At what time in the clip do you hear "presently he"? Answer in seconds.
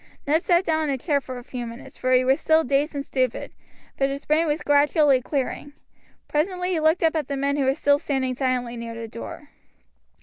6.27-6.79